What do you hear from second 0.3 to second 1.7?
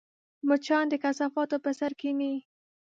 مچان د کثافاتو